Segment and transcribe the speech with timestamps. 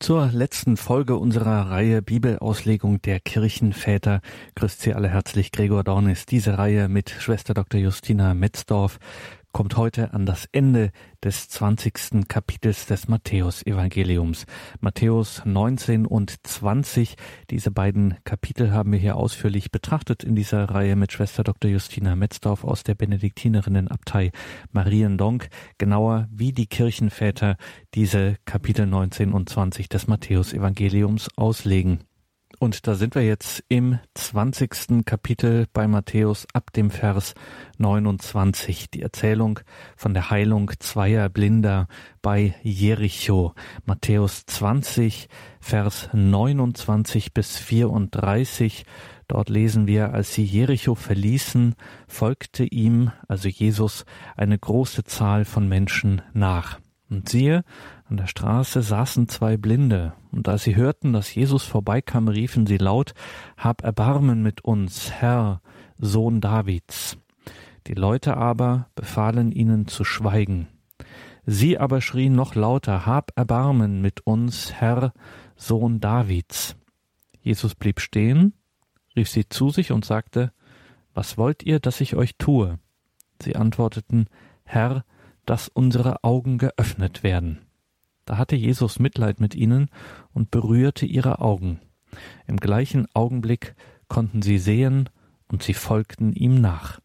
[0.00, 4.20] Zur letzten Folge unserer Reihe Bibelauslegung der Kirchenväter
[4.54, 6.24] grüßt Sie alle herzlich Gregor Dornis.
[6.24, 7.80] Diese Reihe mit Schwester Dr.
[7.80, 9.00] Justina Metzdorf
[9.52, 10.90] kommt heute an das Ende
[11.24, 12.28] des 20.
[12.28, 14.46] Kapitels des Matthäus-Evangeliums.
[14.80, 17.16] Matthäus 19 und 20.
[17.50, 21.70] Diese beiden Kapitel haben wir hier ausführlich betrachtet in dieser Reihe mit Schwester Dr.
[21.70, 24.30] Justina Metzdorf aus der Benediktinerinnenabtei
[24.72, 25.48] Mariendonk.
[25.78, 27.56] Genauer, wie die Kirchenväter
[27.94, 32.07] diese Kapitel 19 und 20 des Matthäus-Evangeliums auslegen.
[32.60, 37.34] Und da sind wir jetzt im zwanzigsten Kapitel bei Matthäus ab dem Vers
[37.78, 38.90] 29.
[38.90, 39.60] Die Erzählung
[39.96, 41.86] von der Heilung zweier Blinder
[42.20, 43.54] bei Jericho.
[43.86, 45.28] Matthäus 20,
[45.60, 48.84] Vers 29 bis 34.
[49.28, 51.76] Dort lesen wir, als sie Jericho verließen,
[52.08, 54.04] folgte ihm, also Jesus,
[54.36, 56.80] eine große Zahl von Menschen nach.
[57.10, 57.62] Und siehe,
[58.08, 62.78] an der Straße saßen zwei Blinde, und als sie hörten, dass Jesus vorbeikam, riefen sie
[62.78, 63.12] laut,
[63.58, 65.60] Hab Erbarmen mit uns, Herr,
[65.98, 67.18] Sohn Davids.
[67.86, 70.68] Die Leute aber befahlen ihnen zu schweigen.
[71.44, 75.12] Sie aber schrien noch lauter, Hab Erbarmen mit uns, Herr,
[75.56, 76.76] Sohn Davids.
[77.42, 78.54] Jesus blieb stehen,
[79.16, 80.52] rief sie zu sich und sagte,
[81.12, 82.78] Was wollt ihr, dass ich euch tue?
[83.42, 84.28] Sie antworteten,
[84.64, 85.04] Herr,
[85.44, 87.67] dass unsere Augen geöffnet werden.
[88.28, 89.88] Da hatte Jesus Mitleid mit ihnen
[90.34, 91.80] und berührte ihre Augen.
[92.46, 93.74] Im gleichen Augenblick
[94.06, 95.08] konnten sie sehen
[95.50, 97.00] und sie folgten ihm nach.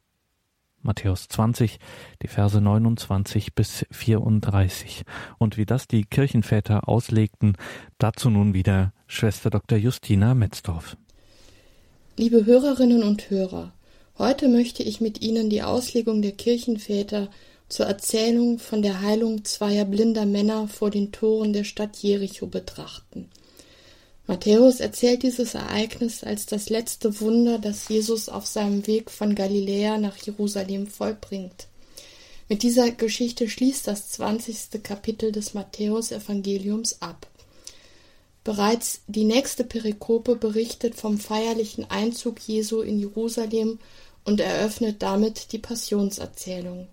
[0.81, 1.79] Matthäus 20,
[2.21, 5.03] die Verse 29 bis 34.
[5.37, 7.55] Und wie das die Kirchenväter auslegten,
[7.99, 9.77] dazu nun wieder Schwester Dr.
[9.77, 10.97] Justina Metzdorf.
[12.17, 13.71] Liebe Hörerinnen und Hörer,
[14.17, 17.29] heute möchte ich mit Ihnen die Auslegung der Kirchenväter
[17.73, 23.31] zur Erzählung von der Heilung zweier blinder Männer vor den Toren der Stadt Jericho betrachten.
[24.27, 29.97] Matthäus erzählt dieses Ereignis als das letzte Wunder, das Jesus auf seinem Weg von Galiläa
[29.97, 31.65] nach Jerusalem vollbringt.
[32.47, 37.25] Mit dieser Geschichte schließt das zwanzigste Kapitel des Matthäus-Evangeliums ab.
[38.43, 43.79] Bereits die nächste Perikope berichtet vom feierlichen Einzug Jesu in Jerusalem
[44.25, 46.87] und eröffnet damit die Passionserzählung.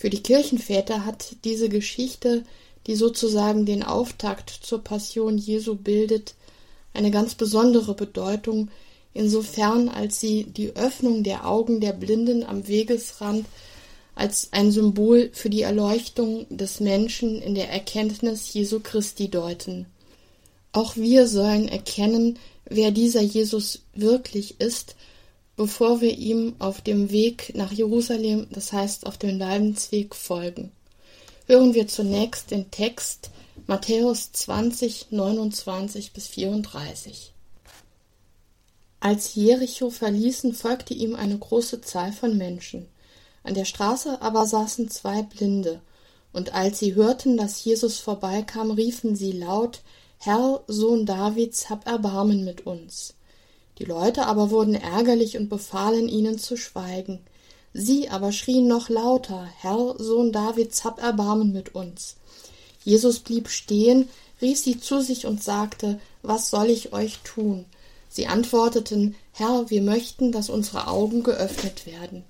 [0.00, 2.46] Für die Kirchenväter hat diese Geschichte,
[2.86, 6.32] die sozusagen den Auftakt zur Passion Jesu bildet,
[6.94, 8.70] eine ganz besondere Bedeutung,
[9.12, 13.44] insofern als sie die Öffnung der Augen der Blinden am Wegesrand
[14.14, 19.84] als ein Symbol für die Erleuchtung des Menschen in der Erkenntnis Jesu Christi deuten.
[20.72, 24.96] Auch wir sollen erkennen, wer dieser Jesus wirklich ist
[25.60, 30.72] bevor wir ihm auf dem Weg nach Jerusalem, das heißt auf dem Leidensweg, folgen.
[31.48, 33.28] Hören wir zunächst den Text
[33.66, 37.34] Matthäus 20, 29 bis 34.
[39.00, 42.88] Als Jericho verließen, folgte ihm eine große Zahl von Menschen.
[43.42, 45.82] An der Straße aber saßen zwei Blinde,
[46.32, 49.82] und als sie hörten, dass Jesus vorbeikam, riefen sie laut
[50.16, 53.12] Herr, Sohn Davids, hab Erbarmen mit uns.
[53.80, 57.18] Die Leute aber wurden ärgerlich und befahlen ihnen zu schweigen.
[57.72, 62.16] Sie aber schrien noch lauter, Herr, Sohn Davids, hab Erbarmen mit uns.
[62.84, 64.10] Jesus blieb stehen,
[64.42, 67.64] rief sie zu sich und sagte, Was soll ich euch tun?
[68.10, 72.24] Sie antworteten, Herr, wir möchten, dass unsere Augen geöffnet werden.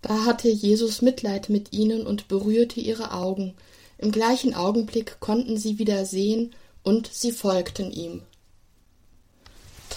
[0.00, 3.54] Da hatte Jesus Mitleid mit ihnen und berührte ihre Augen.
[3.98, 8.22] Im gleichen Augenblick konnten sie wieder sehen, und sie folgten ihm.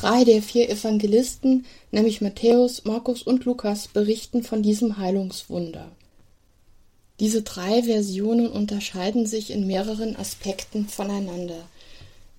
[0.02, 5.92] Drei der vier Evangelisten, nämlich Matthäus, Markus und Lukas, berichten von diesem Heilungswunder.
[7.20, 11.70] Diese drei Versionen unterscheiden sich in mehreren Aspekten voneinander.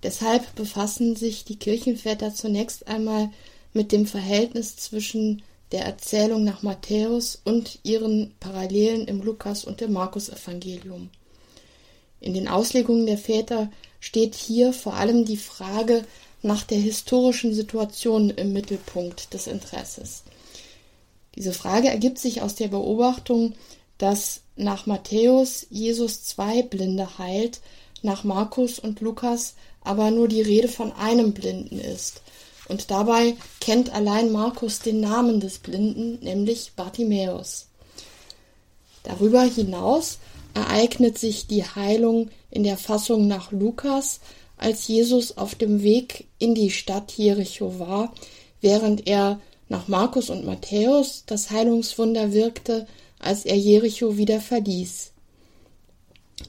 [0.02, 3.30] Deshalb befassen sich die Kirchenväter zunächst einmal
[3.72, 9.92] mit dem Verhältnis zwischen der Erzählung nach Matthäus und ihren Parallelen im Lukas- und im
[9.92, 11.10] Markus-Evangelium.
[12.18, 16.04] In den Auslegungen der Väter steht hier vor allem die Frage
[16.42, 20.24] nach der historischen Situation im Mittelpunkt des Interesses.
[21.34, 23.54] Diese Frage ergibt sich aus der Beobachtung,
[23.98, 27.60] dass nach Matthäus Jesus zwei Blinde heilt,
[28.02, 29.54] nach Markus und Lukas
[29.84, 32.22] aber nur die Rede von einem Blinden ist.
[32.68, 37.66] Und dabei kennt allein Markus den Namen des Blinden, nämlich Bartimäus.
[39.02, 40.18] Darüber hinaus
[40.54, 44.20] ereignet sich die Heilung in der Fassung nach Lukas
[44.56, 48.12] als Jesus auf dem Weg in die Stadt Jericho war,
[48.60, 52.86] während er nach Markus und Matthäus das Heilungswunder wirkte,
[53.18, 55.12] als er Jericho wieder verließ.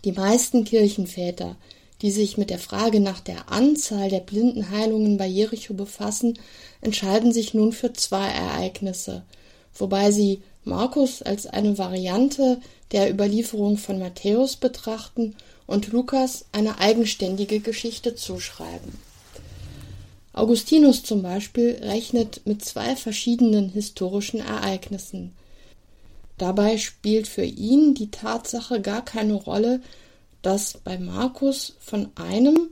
[0.03, 1.55] Die meisten Kirchenväter,
[2.01, 6.38] die sich mit der Frage nach der Anzahl der Blindenheilungen bei Jericho befassen,
[6.81, 9.23] entscheiden sich nun für zwei Ereignisse,
[9.73, 12.59] wobei sie Markus als eine Variante
[12.91, 15.35] der Überlieferung von Matthäus betrachten
[15.68, 19.00] und Lukas eine eigenständige Geschichte zuschreiben.
[20.33, 25.33] Augustinus zum Beispiel rechnet mit zwei verschiedenen historischen Ereignissen.
[26.39, 29.81] Dabei spielt für ihn die Tatsache gar keine Rolle,
[30.42, 32.69] dass bei Markus von einem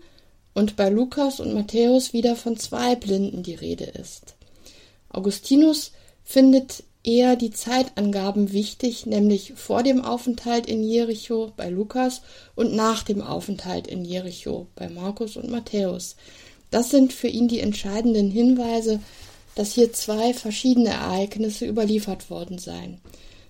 [0.54, 4.36] und bei Lukas und Matthäus wieder von zwei Blinden die Rede ist.
[5.10, 5.92] Augustinus
[6.24, 12.22] findet eher die Zeitangaben wichtig, nämlich vor dem Aufenthalt in Jericho bei Lukas
[12.56, 16.16] und nach dem Aufenthalt in Jericho bei Markus und Matthäus.
[16.70, 19.00] Das sind für ihn die entscheidenden Hinweise,
[19.56, 23.02] dass hier zwei verschiedene Ereignisse überliefert worden seien.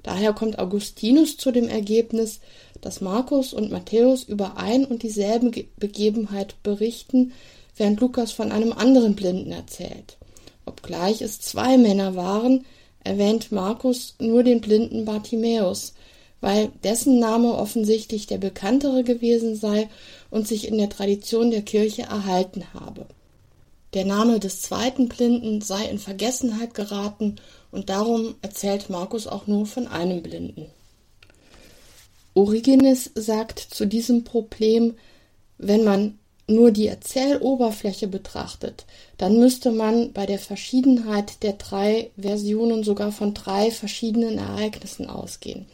[0.03, 2.39] Daher kommt Augustinus zu dem Ergebnis,
[2.79, 7.33] dass Markus und Matthäus über ein und dieselben Begebenheit berichten,
[7.75, 10.17] während Lukas von einem anderen Blinden erzählt.
[10.65, 12.65] Obgleich es zwei Männer waren,
[13.03, 15.93] erwähnt Markus nur den blinden Bartimäus,
[16.39, 19.89] weil dessen Name offensichtlich der bekanntere gewesen sei
[20.29, 23.05] und sich in der Tradition der Kirche erhalten habe.
[23.93, 27.35] Der Name des zweiten Blinden sei in Vergessenheit geraten
[27.71, 30.67] und darum erzählt Markus auch nur von einem Blinden.
[32.33, 34.95] Origenes sagt zu diesem Problem,
[35.57, 36.17] wenn man
[36.47, 38.85] nur die Erzähloberfläche betrachtet,
[39.21, 45.67] dann müsste man bei der Verschiedenheit der drei Versionen sogar von drei verschiedenen Ereignissen ausgehen.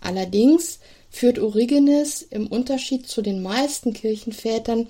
[0.00, 0.78] Allerdings
[1.10, 4.86] führt Origenes im Unterschied zu den meisten Kirchenvätern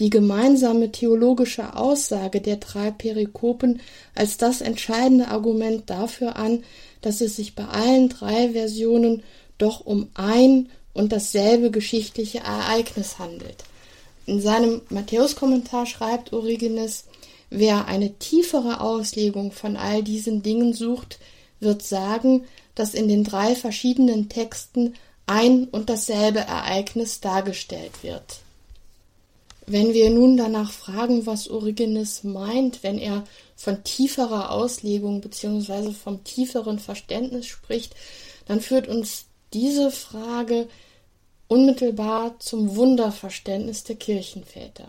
[0.00, 3.80] die gemeinsame theologische Aussage der drei Perikopen
[4.16, 6.64] als das entscheidende Argument dafür an,
[7.00, 9.22] dass es sich bei allen drei Versionen
[9.56, 13.62] doch um ein und dasselbe geschichtliche Ereignis handelt.
[14.26, 17.04] In seinem Matthäuskommentar schreibt Origenes,
[17.50, 21.18] wer eine tiefere Auslegung von all diesen Dingen sucht,
[21.60, 22.44] wird sagen,
[22.74, 24.94] dass in den drei verschiedenen Texten
[25.26, 28.40] ein und dasselbe Ereignis dargestellt wird.
[29.66, 33.24] Wenn wir nun danach fragen, was Origenes meint, wenn er
[33.56, 35.90] von tieferer Auslegung bzw.
[35.92, 37.94] vom tieferen Verständnis spricht,
[38.46, 40.68] dann führt uns diese Frage
[41.48, 44.88] unmittelbar zum Wunderverständnis der Kirchenväter.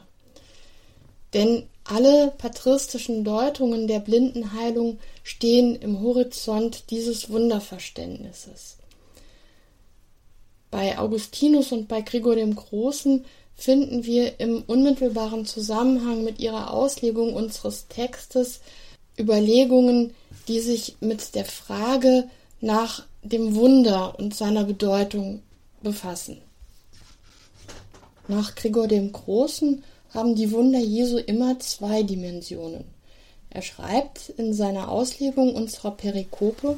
[1.33, 8.77] Denn alle patristischen Deutungen der Blindenheilung stehen im Horizont dieses Wunderverständnisses.
[10.69, 13.25] Bei Augustinus und bei Gregor dem Großen
[13.55, 18.59] finden wir im unmittelbaren Zusammenhang mit ihrer Auslegung unseres Textes
[19.17, 20.13] Überlegungen,
[20.47, 22.29] die sich mit der Frage
[22.61, 25.41] nach dem Wunder und seiner Bedeutung
[25.81, 26.41] befassen.
[28.27, 29.83] Nach Gregor dem Großen
[30.13, 32.85] haben die Wunder Jesu immer zwei Dimensionen.
[33.49, 36.77] Er schreibt in seiner Auslegung unserer Perikope,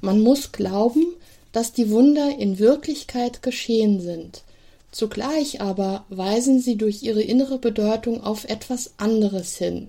[0.00, 1.04] man muss glauben,
[1.52, 4.42] dass die Wunder in Wirklichkeit geschehen sind,
[4.90, 9.88] Zugleich aber weisen sie durch ihre innere Bedeutung auf etwas anderes hin.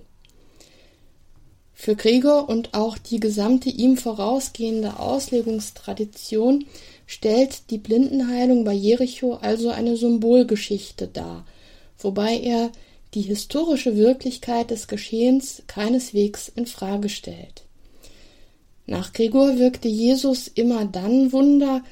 [1.72, 6.66] Für Gregor und auch die gesamte ihm vorausgehende Auslegungstradition
[7.06, 11.46] stellt die Blindenheilung bei Jericho also eine Symbolgeschichte dar,
[12.04, 12.70] wobei er
[13.14, 17.64] die historische Wirklichkeit des Geschehens keineswegs in Frage stellt.
[18.86, 21.82] Nach Gregor wirkte Jesus immer dann Wunder,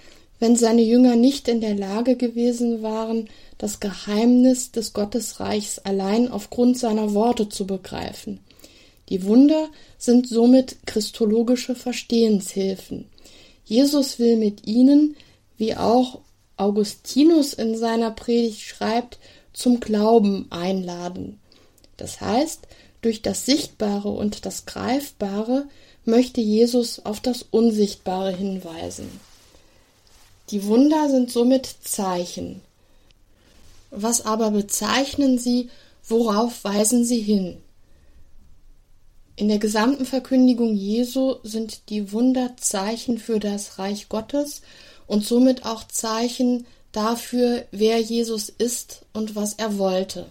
[0.40, 6.78] wenn seine Jünger nicht in der Lage gewesen waren, das Geheimnis des Gottesreichs allein aufgrund
[6.78, 8.40] seiner Worte zu begreifen.
[9.08, 13.06] Die Wunder sind somit christologische Verstehenshilfen.
[13.64, 15.16] Jesus will mit ihnen,
[15.56, 16.20] wie auch
[16.56, 19.18] Augustinus in seiner Predigt schreibt,
[19.58, 21.40] zum Glauben einladen.
[21.96, 22.60] Das heißt,
[23.02, 25.66] durch das Sichtbare und das Greifbare
[26.04, 29.08] möchte Jesus auf das Unsichtbare hinweisen.
[30.50, 32.60] Die Wunder sind somit Zeichen.
[33.90, 35.70] Was aber bezeichnen sie,
[36.06, 37.58] worauf weisen sie hin?
[39.34, 44.62] In der gesamten Verkündigung Jesu sind die Wunder Zeichen für das Reich Gottes
[45.06, 50.26] und somit auch Zeichen dafür, wer Jesus ist und was er wollte.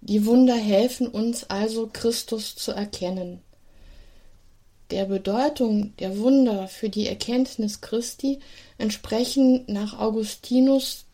[0.00, 3.40] Die Wunder helfen uns also, Christus zu erkennen.
[4.92, 8.38] Der Bedeutung der Wunder für die Erkenntnis Christi
[8.78, 11.06] entsprechen nach Augustinus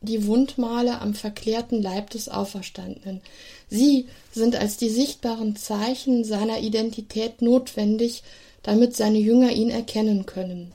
[0.00, 3.20] die Wundmale am verklärten Leib des Auferstandenen.
[3.68, 8.22] Sie sind als die sichtbaren Zeichen seiner Identität notwendig,
[8.62, 10.72] damit seine Jünger ihn erkennen können.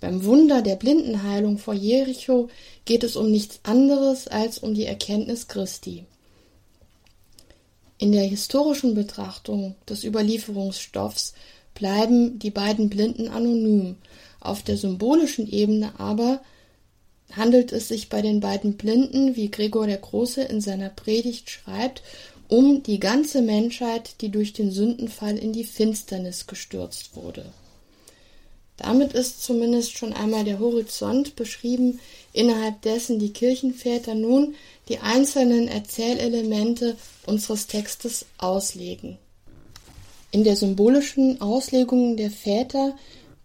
[0.00, 2.48] Beim Wunder der Blindenheilung vor Jericho
[2.86, 6.06] geht es um nichts anderes als um die Erkenntnis Christi.
[7.98, 11.34] In der historischen Betrachtung des Überlieferungsstoffs
[11.74, 13.96] bleiben die beiden Blinden anonym,
[14.40, 16.40] auf der symbolischen Ebene aber
[17.32, 22.02] handelt es sich bei den beiden Blinden, wie Gregor der Große in seiner Predigt schreibt,
[22.48, 27.52] um die ganze Menschheit, die durch den Sündenfall in die Finsternis gestürzt wurde.
[28.82, 32.00] Damit ist zumindest schon einmal der Horizont beschrieben,
[32.32, 34.54] innerhalb dessen die Kirchenväter nun
[34.88, 36.96] die einzelnen Erzählelemente
[37.26, 39.18] unseres Textes auslegen.
[40.30, 42.96] In der symbolischen Auslegung der Väter,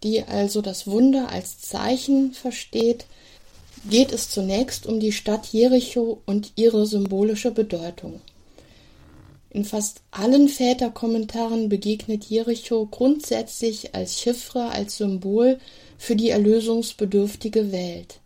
[0.02, 3.04] die also das Wunder als Zeichen versteht,
[3.90, 8.20] geht es zunächst um die Stadt Jericho und ihre symbolische Bedeutung.
[9.56, 15.58] In fast allen Väterkommentaren begegnet Jericho grundsätzlich als Chiffre, als Symbol
[15.96, 18.20] für die erlösungsbedürftige Welt.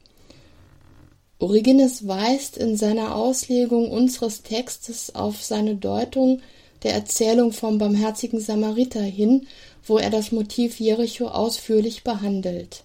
[1.39, 6.41] Origenes weist in seiner Auslegung unseres Textes auf seine Deutung
[6.83, 9.47] der Erzählung vom barmherzigen Samariter hin,
[9.87, 12.83] wo er das Motiv Jericho ausführlich behandelt.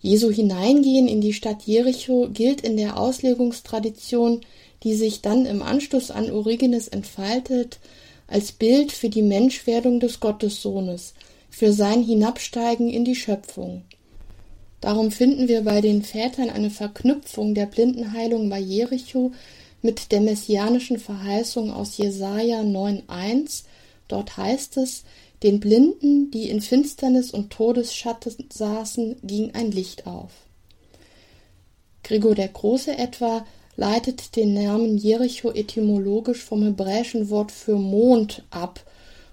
[0.00, 4.42] Jesu Hineingehen in die Stadt Jericho gilt in der Auslegungstradition
[4.82, 7.78] die sich dann im Anschluss an Origenes entfaltet,
[8.26, 11.14] als Bild für die Menschwerdung des Gottessohnes,
[11.50, 13.82] für sein Hinabsteigen in die Schöpfung.
[14.80, 19.32] Darum finden wir bei den Vätern eine Verknüpfung der Blindenheilung bei Jericho
[19.82, 23.64] mit der messianischen Verheißung aus Jesaja 9,1.
[24.08, 25.04] Dort heißt es,
[25.42, 30.30] den Blinden, die in Finsternis und Todesschatten saßen, ging ein Licht auf.
[32.02, 33.46] Gregor der Große etwa
[33.80, 38.84] leitet den Namen Jericho etymologisch vom hebräischen Wort für Mond ab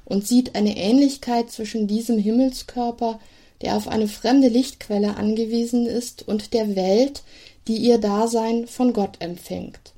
[0.06, 3.20] und sieht eine Ähnlichkeit zwischen diesem Himmelskörper,
[3.62, 7.24] der auf eine fremde Lichtquelle angewiesen ist, und der Welt,
[7.68, 9.92] die ihr Dasein von Gott empfängt.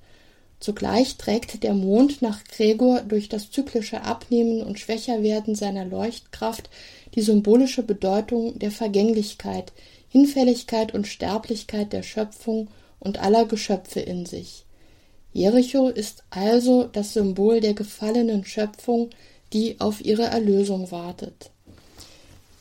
[0.59, 6.71] Zugleich trägt der Mond nach Gregor durch das zyklische Abnehmen und Schwächerwerden seiner Leuchtkraft
[7.13, 9.73] die symbolische Bedeutung der Vergänglichkeit,
[10.07, 12.67] Hinfälligkeit und Sterblichkeit der Schöpfung
[12.99, 14.65] und aller Geschöpfe in sich.
[15.33, 19.09] Jericho ist also das Symbol der gefallenen Schöpfung,
[19.53, 21.51] die auf ihre Erlösung wartet.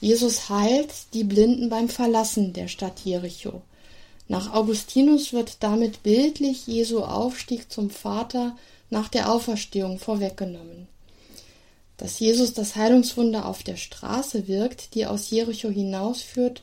[0.00, 3.62] Jesus heilt die Blinden beim Verlassen der Stadt Jericho.
[4.28, 8.57] Nach Augustinus wird damit bildlich Jesu Aufstieg zum Vater
[8.90, 10.87] nach der Auferstehung vorweggenommen.
[11.97, 16.62] Dass Jesus das Heilungswunder auf der Straße wirkt, die aus Jericho hinausführt,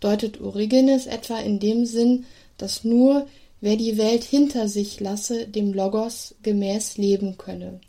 [0.00, 2.24] deutet Origenes etwa in dem Sinn,
[2.58, 3.26] dass nur
[3.60, 7.80] wer die Welt hinter sich lasse, dem Logos gemäß leben könne.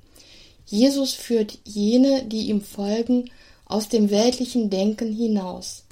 [0.65, 3.29] Jesus führt jene, die ihm folgen,
[3.65, 5.83] aus dem weltlichen Denken hinaus.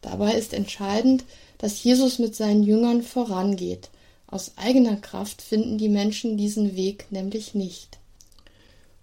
[0.00, 1.24] Dabei ist entscheidend,
[1.58, 3.90] dass Jesus mit seinen Jüngern vorangeht.
[4.26, 7.98] Aus eigener Kraft finden die Menschen diesen Weg nämlich nicht.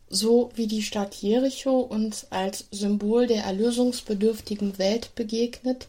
[0.10, 5.88] So wie die Stadt Jericho uns als Symbol der erlösungsbedürftigen Welt begegnet,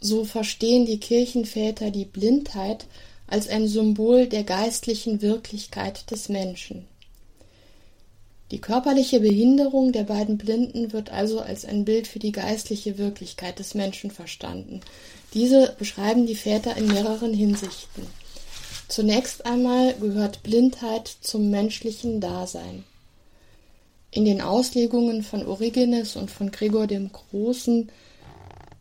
[0.00, 2.86] so verstehen die Kirchenväter die Blindheit
[3.26, 6.86] als ein Symbol der geistlichen Wirklichkeit des Menschen.
[8.50, 13.58] Die körperliche Behinderung der beiden Blinden wird also als ein Bild für die geistliche Wirklichkeit
[13.58, 14.80] des Menschen verstanden.
[15.34, 18.06] Diese beschreiben die Väter in mehreren Hinsichten.
[18.88, 22.84] Zunächst einmal gehört Blindheit zum menschlichen Dasein.
[24.10, 27.90] In den Auslegungen von Origenes und von Gregor dem Großen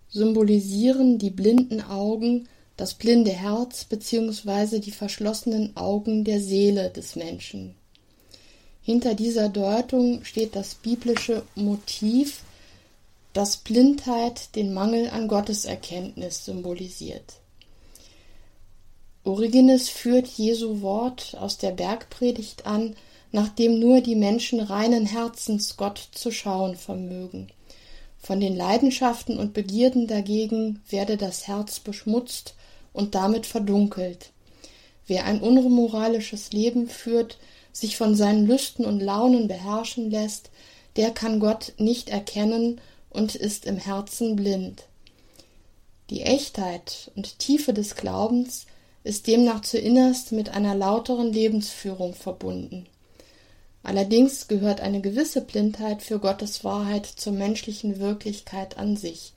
[0.09, 2.47] symbolisieren die blinden Augen
[2.77, 4.79] das blinde Herz bzw.
[4.79, 7.75] die verschlossenen Augen der Seele des Menschen.
[8.83, 12.43] Hinter dieser Deutung steht das biblische Motiv,
[13.33, 17.33] das Blindheit den Mangel an Gotteserkenntnis symbolisiert.
[19.23, 22.95] Origenes führt Jesu Wort aus der Bergpredigt an,
[23.31, 27.47] nachdem nur die Menschen reinen Herzens Gott zu schauen vermögen.
[28.19, 32.55] Von den Leidenschaften und Begierden dagegen werde das Herz beschmutzt
[32.93, 34.31] und damit verdunkelt.
[35.05, 37.37] Wer ein unmoralisches Leben führt,
[37.71, 40.49] sich von seinen Lüsten und Launen beherrschen lässt,
[40.95, 44.83] der kann Gott nicht erkennen und ist im Herzen blind.
[46.09, 48.65] Die Echtheit und Tiefe des Glaubens
[49.03, 52.87] ist demnach zuinnerst mit einer lauteren Lebensführung verbunden.
[53.87, 59.31] Allerdings gehört eine gewisse Blindheit für Gottes Wahrheit zur menschlichen Wirklichkeit an sich.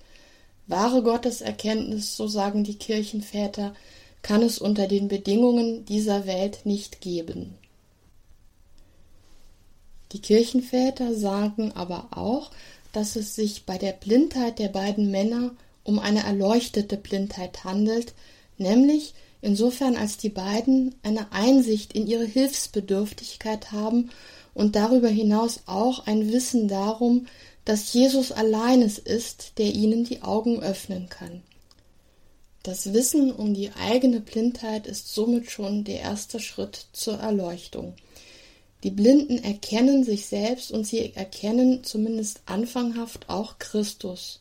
[0.67, 3.77] Wahre Gotteserkenntnis, so sagen die Kirchenväter,
[4.23, 7.55] kann es unter den Bedingungen dieser Welt nicht geben.
[10.11, 12.51] Die Kirchenväter sagen aber auch,
[12.93, 15.53] dass es sich bei der Blindheit der beiden Männer
[15.85, 18.15] um eine erleuchtete Blindheit handelt,
[18.59, 24.11] nämlich insofern als die beiden eine Einsicht in ihre Hilfsbedürftigkeit haben
[24.61, 27.27] und darüber hinaus auch ein Wissen darum,
[27.65, 31.43] dass Jesus allein es ist, der ihnen die Augen öffnen kann.
[32.63, 37.95] Das Wissen um die eigene Blindheit ist somit schon der erste Schritt zur Erleuchtung.
[38.83, 44.41] Die Blinden erkennen sich selbst und sie erkennen zumindest anfanghaft auch Christus.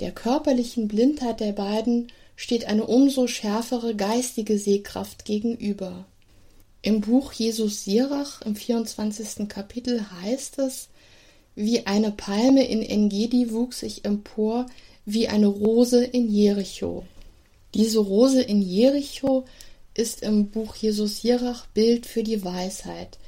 [0.00, 6.06] Der körperlichen Blindheit der beiden steht eine umso schärfere geistige Sehkraft gegenüber.
[6.80, 9.46] Im Buch Jesus Sirach im 24.
[9.46, 10.88] Kapitel heißt es,
[11.54, 14.66] wie eine Palme in Engedi wuchs ich empor,
[15.04, 17.04] wie eine Rose in Jericho.
[17.74, 19.44] Diese Rose in Jericho
[19.92, 23.18] ist im Buch Jesus Sirach Bild für die Weisheit.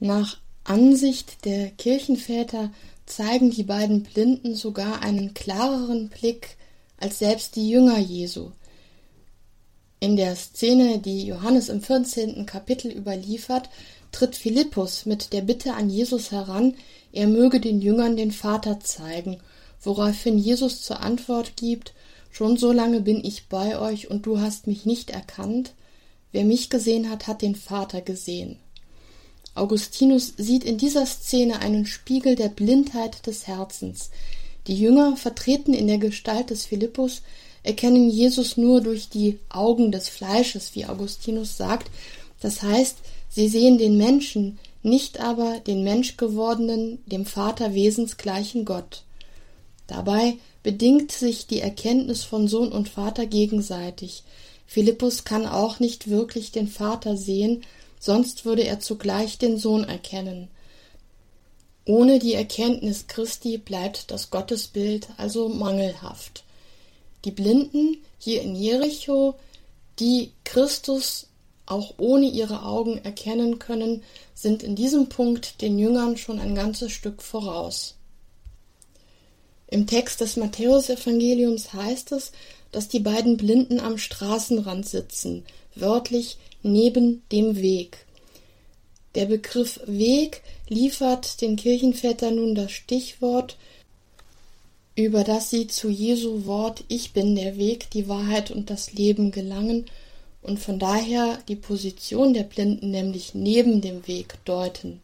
[0.00, 2.70] Nach Ansicht der Kirchenväter
[3.14, 6.56] zeigen die beiden Blinden sogar einen klareren Blick
[6.98, 8.50] als selbst die Jünger Jesu.
[10.00, 12.46] In der Szene, die Johannes im 14.
[12.46, 13.68] Kapitel überliefert,
[14.10, 16.74] tritt Philippus mit der Bitte an Jesus heran,
[17.12, 19.38] er möge den Jüngern den Vater zeigen,
[19.80, 21.92] woraufhin Jesus zur Antwort gibt,
[22.32, 25.74] Schon so lange bin ich bei euch und du hast mich nicht erkannt.
[26.32, 28.58] Wer mich gesehen hat, hat den Vater gesehen.
[29.54, 34.10] Augustinus sieht in dieser Szene einen Spiegel der Blindheit des Herzens.
[34.66, 37.22] Die Jünger, vertreten in der Gestalt des Philippus,
[37.62, 41.90] erkennen Jesus nur durch die Augen des Fleisches, wie Augustinus sagt,
[42.40, 49.04] das heißt, sie sehen den Menschen, nicht aber den menschgewordenen, dem Vater wesensgleichen Gott.
[49.86, 54.24] Dabei bedingt sich die Erkenntnis von Sohn und Vater gegenseitig.
[54.66, 57.62] Philippus kann auch nicht wirklich den Vater sehen,
[58.02, 60.48] sonst würde er zugleich den Sohn erkennen.
[61.84, 66.42] Ohne die Erkenntnis Christi bleibt das Gottesbild also mangelhaft.
[67.24, 69.36] Die Blinden hier in Jericho,
[70.00, 71.28] die Christus
[71.64, 74.02] auch ohne ihre Augen erkennen können,
[74.34, 77.94] sind in diesem Punkt den Jüngern schon ein ganzes Stück voraus.
[79.68, 82.32] Im Text des Matthäusevangeliums heißt es,
[82.72, 88.06] dass die beiden Blinden am Straßenrand sitzen, wörtlich neben dem Weg.
[89.14, 93.56] Der Begriff Weg liefert den Kirchenvätern nun das Stichwort,
[94.94, 99.30] über das sie zu Jesu Wort Ich bin der Weg, die Wahrheit und das Leben
[99.30, 99.86] gelangen
[100.42, 105.00] und von daher die Position der Blinden nämlich neben dem Weg deuten.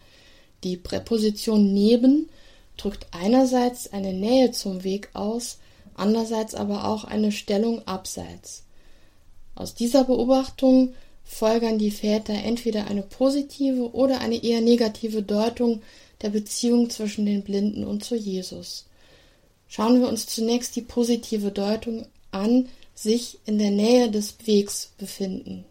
[0.65, 2.29] Die Präposition neben
[2.77, 5.59] drückt einerseits eine Nähe zum Weg aus,
[5.95, 8.65] andererseits aber auch eine Stellung abseits.
[9.59, 10.95] Aus dieser Beobachtung
[11.25, 15.83] folgern die Väter entweder eine positive oder eine eher negative Deutung
[16.23, 18.87] der Beziehung zwischen den Blinden und zu Jesus.
[19.67, 25.65] Schauen wir uns zunächst die positive Deutung an, sich in der Nähe des Wegs befinden.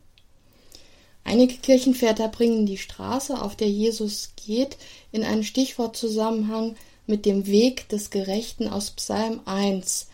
[1.23, 4.75] Einige Kirchenväter bringen die Straße, auf der Jesus geht,
[5.13, 10.07] in einen Stichwortzusammenhang mit dem Weg des Gerechten aus Psalm 1.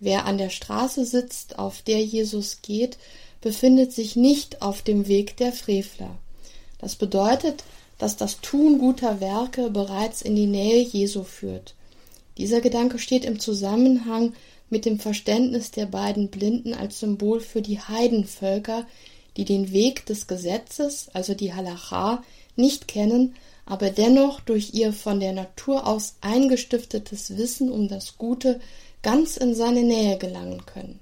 [0.00, 2.98] Wer an der Straße sitzt, auf der Jesus geht,
[3.40, 6.16] befindet sich nicht auf dem Weg der Frevler.
[6.78, 7.64] Das bedeutet,
[7.98, 11.74] dass das Tun guter Werke bereits in die Nähe Jesu führt.
[12.36, 14.34] Dieser Gedanke steht im Zusammenhang
[14.70, 18.86] mit dem Verständnis der beiden Blinden als Symbol für die Heidenvölker,
[19.36, 22.22] die den Weg des Gesetzes, also die Halacha,
[22.54, 23.34] nicht kennen,
[23.66, 28.60] aber dennoch durch ihr von der Natur aus eingestiftetes Wissen um das Gute
[29.02, 31.00] ganz in seine Nähe gelangen können.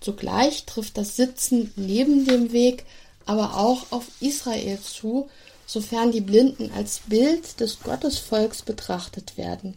[0.00, 2.84] Zugleich trifft das Sitzen neben dem Weg
[3.26, 5.28] aber auch auf Israel zu,
[5.66, 9.74] sofern die Blinden als Bild des Gottesvolks betrachtet werden.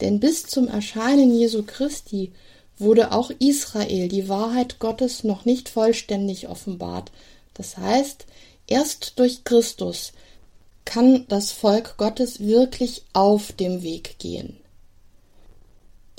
[0.00, 2.32] Denn bis zum Erscheinen Jesu Christi
[2.78, 7.10] wurde auch Israel die Wahrheit Gottes noch nicht vollständig offenbart.
[7.54, 8.26] Das heißt,
[8.66, 10.12] erst durch Christus
[10.84, 14.58] kann das Volk Gottes wirklich auf dem Weg gehen.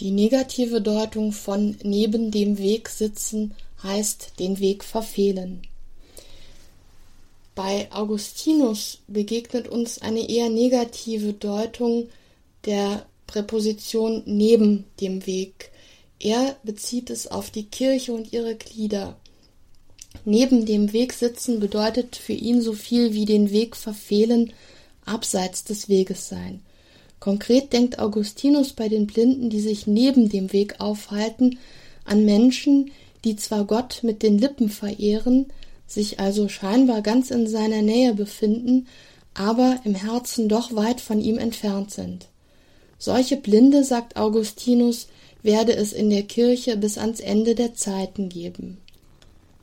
[0.03, 5.61] Die negative Deutung von neben dem Weg sitzen heißt den Weg verfehlen.
[7.55, 12.09] Bei Augustinus begegnet uns eine eher negative Deutung
[12.65, 15.71] der Präposition neben dem Weg.
[16.19, 19.15] Er bezieht es auf die Kirche und ihre Glieder.
[20.25, 24.51] Neben dem Weg sitzen bedeutet für ihn so viel wie den Weg verfehlen,
[25.05, 26.59] abseits des Weges sein.
[27.23, 31.57] Konkret denkt Augustinus bei den Blinden, die sich neben dem Weg aufhalten,
[32.03, 32.91] an Menschen,
[33.23, 35.45] die zwar Gott mit den Lippen verehren,
[35.87, 38.87] sich also scheinbar ganz in seiner Nähe befinden,
[39.33, 42.27] aber im Herzen doch weit von ihm entfernt sind.
[42.99, 45.07] Solche Blinde, sagt Augustinus,
[45.43, 48.79] werde es in der Kirche bis ans Ende der Zeiten geben.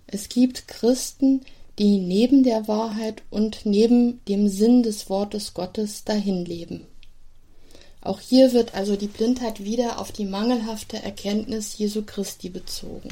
[0.07, 1.43] Es gibt Christen,
[1.79, 6.87] die neben der Wahrheit und neben dem Sinn des Wortes Gottes dahinleben.
[8.03, 13.11] Auch hier wird also die Blindheit wieder auf die mangelhafte Erkenntnis Jesu Christi bezogen.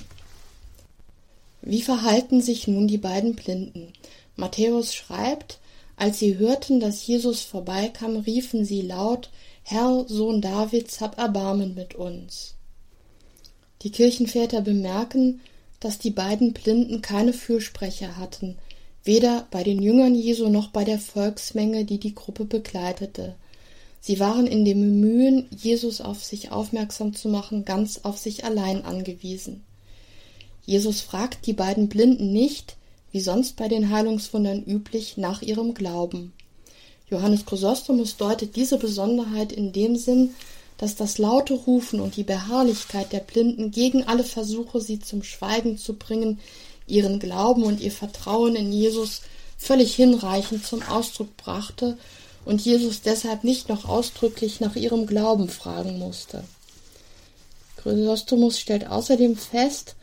[1.60, 3.92] Wie verhalten sich nun die beiden Blinden?
[4.36, 5.58] Matthäus schreibt,
[5.96, 9.30] als sie hörten, dass Jesus vorbeikam, riefen sie laut,
[9.64, 12.54] Herr, Sohn Davids, hab Erbarmen mit uns.
[13.82, 15.40] Die Kirchenväter bemerken,
[15.80, 18.56] dass die beiden Blinden keine Fürsprecher hatten,
[19.04, 23.34] weder bei den Jüngern Jesu noch bei der Volksmenge, die die Gruppe begleitete.
[24.00, 28.84] Sie waren in dem Bemühen, Jesus auf sich aufmerksam zu machen, ganz auf sich allein
[28.84, 29.64] angewiesen.
[30.64, 32.76] Jesus fragt die beiden Blinden nicht,
[33.10, 36.32] wie sonst bei den Heilungswundern üblich, nach ihrem Glauben.
[37.10, 40.34] Johannes Chrysostomus deutet diese Besonderheit in dem Sinn,
[40.76, 45.78] dass das laute Rufen und die Beharrlichkeit der Blinden gegen alle Versuche, sie zum Schweigen
[45.78, 46.38] zu bringen,
[46.86, 49.22] ihren Glauben und ihr Vertrauen in Jesus
[49.56, 51.98] völlig hinreichend zum Ausdruck brachte
[52.48, 56.44] und Jesus deshalb nicht noch ausdrücklich nach ihrem Glauben fragen musste.
[57.76, 59.96] Chrysostomus stellt außerdem fest,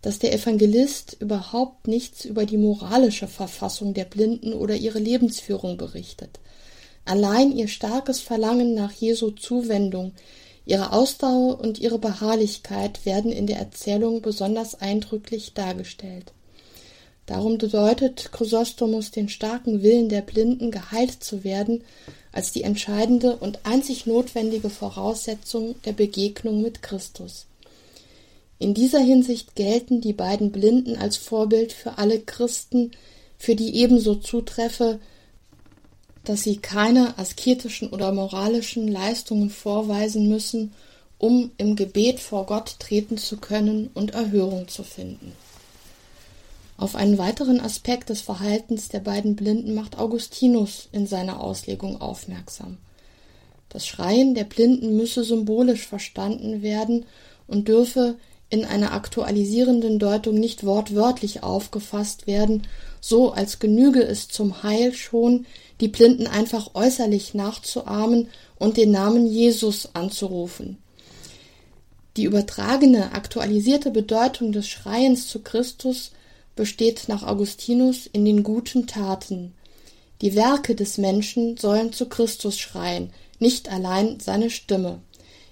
[0.00, 6.40] dass der Evangelist überhaupt nichts über die moralische Verfassung der Blinden oder ihre Lebensführung berichtet.
[7.04, 10.12] Allein ihr starkes Verlangen nach Jesu Zuwendung,
[10.64, 16.32] ihre Ausdauer und ihre Beharrlichkeit werden in der Erzählung besonders eindrücklich dargestellt.
[17.26, 21.84] Darum bedeutet Chrysostomus den starken Willen der Blinden, geheilt zu werden,
[22.32, 27.46] als die entscheidende und einzig notwendige Voraussetzung der Begegnung mit Christus.
[28.58, 32.92] In dieser Hinsicht gelten die beiden Blinden als Vorbild für alle Christen,
[33.38, 35.00] für die ebenso zutreffe,
[36.24, 40.72] dass sie keine asketischen oder moralischen Leistungen vorweisen müssen,
[41.18, 45.32] um im Gebet vor Gott treten zu können und Erhörung zu finden.
[46.76, 52.78] Auf einen weiteren Aspekt des Verhaltens der beiden Blinden macht Augustinus in seiner Auslegung aufmerksam.
[53.68, 57.06] Das Schreien der Blinden müsse symbolisch verstanden werden
[57.46, 58.16] und dürfe
[58.50, 62.66] in einer aktualisierenden Deutung nicht wortwörtlich aufgefasst werden,
[63.00, 65.46] so als genüge es zum Heil schon,
[65.80, 70.76] die Blinden einfach äußerlich nachzuahmen und den Namen Jesus anzurufen.
[72.18, 76.12] Die übertragene, aktualisierte Bedeutung des Schreiens zu Christus
[76.56, 79.54] besteht nach Augustinus in den guten Taten.
[80.20, 85.00] Die Werke des Menschen sollen zu Christus schreien, nicht allein seine Stimme.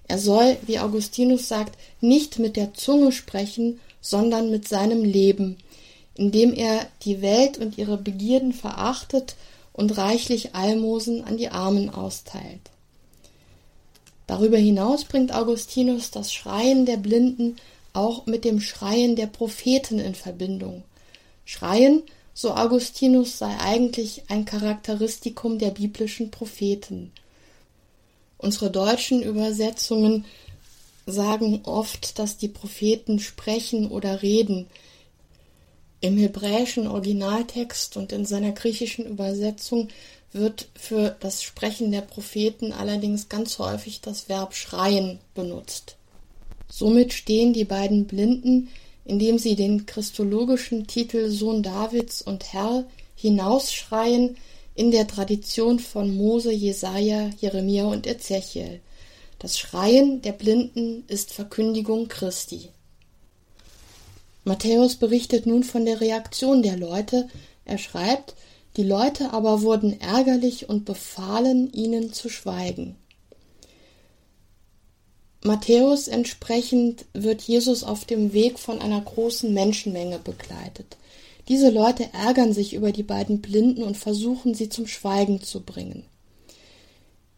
[0.06, 5.56] Er soll, wie Augustinus sagt, nicht mit der Zunge sprechen, sondern mit seinem Leben,
[6.14, 9.36] indem er die Welt und ihre Begierden verachtet
[9.72, 12.60] und reichlich Almosen an die Armen austeilt.
[14.26, 17.56] Darüber hinaus bringt Augustinus das Schreien der Blinden
[17.92, 20.84] auch mit dem Schreien der Propheten in Verbindung.
[21.50, 27.10] Schreien, so Augustinus, sei eigentlich ein Charakteristikum der biblischen Propheten.
[28.38, 30.26] Unsere deutschen Übersetzungen
[31.06, 34.68] sagen oft, dass die Propheten sprechen oder reden.
[36.00, 39.88] Im hebräischen Originaltext und in seiner griechischen Übersetzung
[40.32, 45.96] wird für das Sprechen der Propheten allerdings ganz häufig das Verb schreien benutzt.
[46.68, 48.68] Somit stehen die beiden Blinden,
[49.11, 54.37] indem sie den christologischen Titel Sohn Davids und Herr hinausschreien,
[54.77, 58.81] in der Tradition von Mose, Jesaja, Jeremia und Ezechiel.
[59.40, 62.68] Das Schreien der Blinden ist Verkündigung Christi.
[64.44, 67.29] Matthäus berichtet nun von der Reaktion der Leute.
[67.64, 68.37] Er schreibt,
[68.77, 72.94] die Leute aber wurden ärgerlich und befahlen, ihnen zu schweigen.
[75.42, 80.98] Matthäus entsprechend wird Jesus auf dem Weg von einer großen Menschenmenge begleitet.
[81.48, 86.05] Diese Leute ärgern sich über die beiden Blinden und versuchen sie zum Schweigen zu bringen.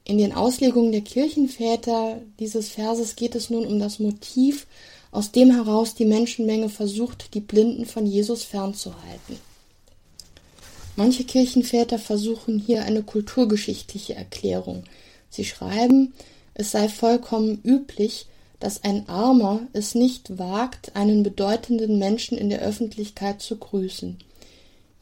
[0.04, 4.66] In den Auslegungen der Kirchenväter dieses Verses geht es nun um das Motiv,
[5.12, 9.38] aus dem heraus die Menschenmenge versucht, die Blinden von Jesus fernzuhalten.
[10.96, 14.84] Manche Kirchenväter versuchen hier eine kulturgeschichtliche Erklärung.
[15.30, 16.12] Sie schreiben,
[16.54, 18.26] es sei vollkommen üblich,
[18.60, 24.18] dass ein Armer es nicht wagt, einen bedeutenden Menschen in der Öffentlichkeit zu grüßen.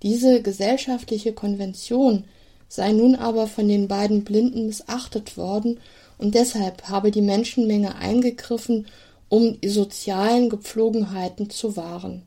[0.03, 2.25] Diese gesellschaftliche Konvention
[2.69, 5.79] sei nun aber von den beiden Blinden missachtet worden,
[6.17, 8.87] und deshalb habe die Menschenmenge eingegriffen,
[9.31, 12.23] um die sozialen Gepflogenheiten zu wahren.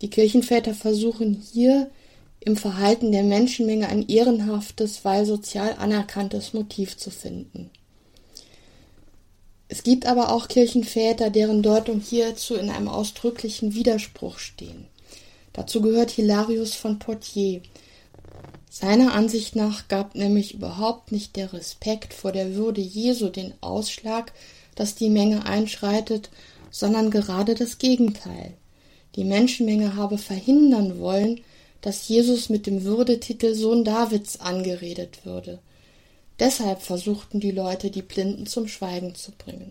[0.00, 1.90] Die Kirchenväter versuchen hier
[2.40, 7.70] im Verhalten der Menschenmenge ein ehrenhaftes, weil sozial anerkanntes Motiv zu finden.
[9.72, 14.84] Es gibt aber auch Kirchenväter, deren Deutung hierzu in einem ausdrücklichen Widerspruch stehen.
[15.54, 17.62] Dazu gehört Hilarius von Poitiers.
[18.68, 24.34] Seiner Ansicht nach gab nämlich überhaupt nicht der Respekt vor der Würde Jesu den Ausschlag,
[24.74, 26.28] dass die Menge einschreitet,
[26.70, 28.52] sondern gerade das Gegenteil.
[29.16, 31.40] Die Menschenmenge habe verhindern wollen,
[31.80, 35.60] dass Jesus mit dem Würdetitel Sohn Davids angeredet würde.
[36.42, 39.70] Deshalb versuchten die Leute, die Blinden zum Schweigen zu bringen.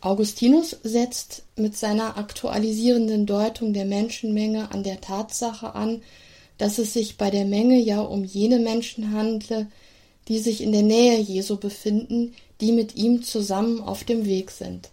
[0.00, 6.02] Augustinus setzt mit seiner aktualisierenden Deutung der Menschenmenge an der Tatsache an,
[6.56, 9.66] dass es sich bei der Menge ja um jene Menschen handle,
[10.28, 14.90] die sich in der Nähe Jesu befinden, die mit ihm zusammen auf dem Weg sind.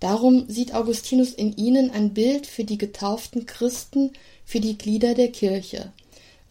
[0.00, 4.14] Darum sieht Augustinus in ihnen ein Bild für die getauften Christen,
[4.46, 5.92] für die Glieder der Kirche.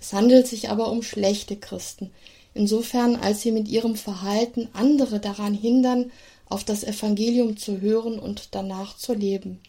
[0.02, 2.10] Es handelt sich aber um schlechte Christen,
[2.56, 6.12] insofern als sie mit ihrem Verhalten andere daran hindern,
[6.50, 9.62] auf das Evangelium zu hören und danach zu leben.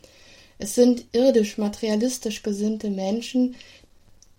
[0.58, 3.54] Es sind irdisch materialistisch gesinnte Menschen,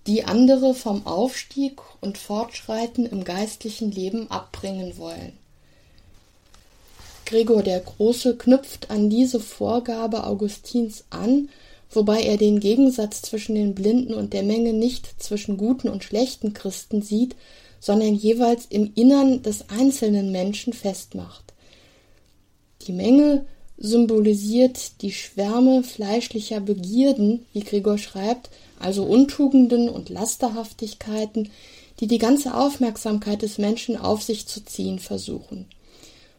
[0.08, 5.38] die andere vom Aufstieg und Fortschreiten im geistlichen Leben abbringen wollen.
[7.26, 11.50] Gregor der Große knüpft an diese Vorgabe Augustins an,
[11.96, 16.54] wobei er den Gegensatz zwischen den Blinden und der Menge nicht zwischen guten und schlechten
[16.54, 17.36] Christen sieht,
[17.80, 21.54] sondern jeweils im Innern des einzelnen Menschen festmacht.
[22.88, 23.46] Die Menge
[23.78, 31.50] symbolisiert die Schwärme fleischlicher Begierden, wie Gregor schreibt, also Untugenden und Lasterhaftigkeiten,
[32.00, 35.66] die die ganze Aufmerksamkeit des Menschen auf sich zu ziehen versuchen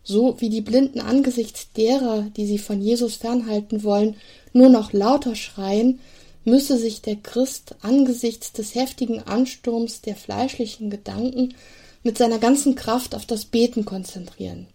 [0.04, 4.16] so wie die Blinden angesichts derer, die sie von Jesus fernhalten wollen,
[4.52, 5.98] nur noch lauter schreien,
[6.44, 11.54] müsse sich der Christ angesichts des heftigen Ansturms der fleischlichen Gedanken
[12.02, 14.66] mit seiner ganzen Kraft auf das Beten konzentrieren.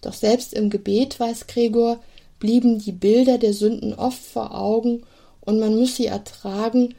[0.00, 2.00] Doch selbst im Gebet, weiß Gregor,
[2.38, 5.02] blieben die Bilder der Sünden oft vor Augen
[5.42, 6.94] und man muss sie ertragen,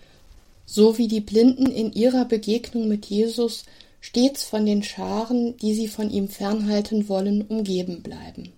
[0.65, 3.63] so wie die Blinden in ihrer Begegnung mit Jesus
[3.99, 8.53] stets von den Scharen, die sie von ihm fernhalten wollen, umgeben bleiben.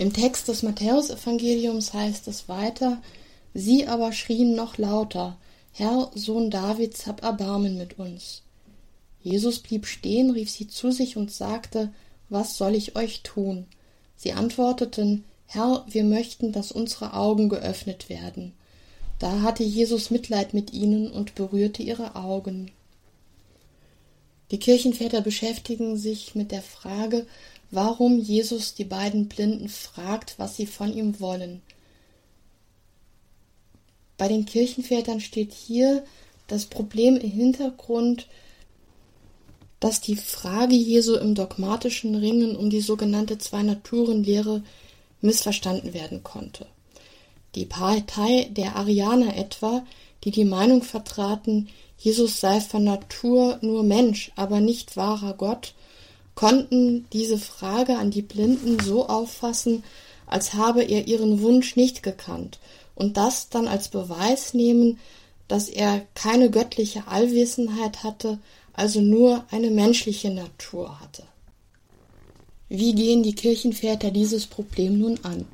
[0.00, 3.02] Im Text des Matthäusevangeliums heißt es weiter,
[3.52, 5.36] sie aber schrien noch lauter,
[5.72, 8.40] Herr, Sohn Davids, hab Erbarmen mit uns.
[9.22, 11.92] Jesus blieb stehen, rief sie zu sich und sagte,
[12.30, 13.66] Was soll ich euch tun?
[14.16, 18.54] Sie antworteten, Herr, wir möchten, dass unsere Augen geöffnet werden.
[19.18, 22.70] Da hatte Jesus Mitleid mit ihnen und berührte ihre Augen.
[24.50, 27.26] Die Kirchenväter beschäftigen sich mit der Frage,
[27.70, 31.62] warum Jesus die beiden Blinden fragt, was sie von ihm wollen.
[34.18, 36.04] Bei den Kirchenvätern steht hier
[36.46, 38.26] das Problem im Hintergrund,
[39.78, 44.62] dass die Frage Jesu im dogmatischen Ringen um die sogenannte Zwei-Naturen-Lehre
[45.22, 46.66] missverstanden werden konnte.
[47.54, 49.84] Die Partei der Arianer etwa,
[50.24, 55.74] die die Meinung vertraten, Jesus sei von Natur nur Mensch, aber nicht wahrer Gott,
[56.34, 59.84] konnten diese Frage an die Blinden so auffassen,
[60.26, 62.58] als habe er ihren Wunsch nicht gekannt
[62.94, 64.98] und das dann als Beweis nehmen,
[65.48, 68.38] dass er keine göttliche Allwissenheit hatte,
[68.72, 71.24] also nur eine menschliche Natur hatte.
[72.68, 75.46] Wie gehen die Kirchenväter dieses Problem nun an?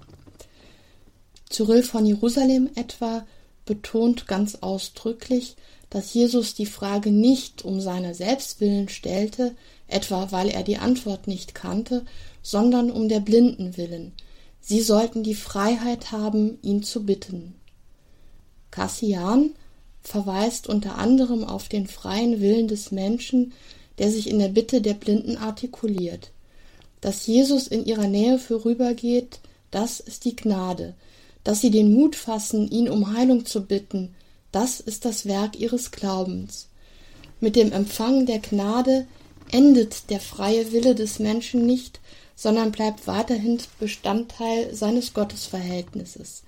[1.49, 3.27] Cyril von Jerusalem etwa
[3.65, 5.57] betont ganz ausdrücklich,
[5.89, 9.55] dass Jesus die Frage nicht um seiner selbst willen stellte,
[9.88, 12.05] etwa weil er die Antwort nicht kannte,
[12.42, 14.12] sondern um der Blinden willen.
[14.61, 17.55] Sie sollten die Freiheit haben, ihn zu bitten.
[18.70, 19.55] Cassian
[20.03, 23.53] verweist unter anderem auf den freien Willen des Menschen,
[23.99, 26.31] der sich in der Bitte der Blinden artikuliert.
[27.01, 30.94] Dass Jesus in ihrer Nähe vorübergeht, das ist die Gnade.
[31.44, 34.14] Dass sie den Mut fassen, ihn um Heilung zu bitten,
[34.53, 36.68] das ist das Werk ihres Glaubens.
[37.40, 39.07] Mit dem Empfang der Gnade
[39.52, 42.00] endet der freie Wille des Menschen nicht,
[42.35, 46.42] sondern bleibt weiterhin Bestandteil seines Gottesverhältnisses.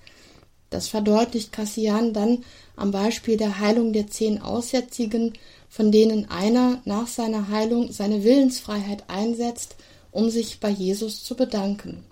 [0.69, 2.43] Das verdeutlicht Cassian dann
[2.75, 5.33] am Beispiel der Heilung der zehn Aussätzigen,
[5.67, 9.75] von denen einer nach seiner Heilung seine Willensfreiheit einsetzt,
[10.11, 12.03] um sich bei Jesus zu bedanken.